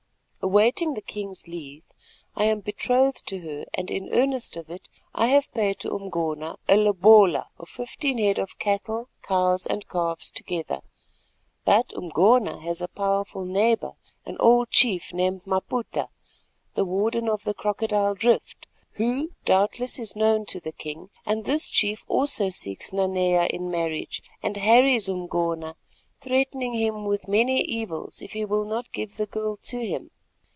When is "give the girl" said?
28.91-29.55